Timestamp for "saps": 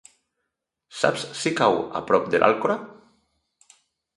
1.01-1.27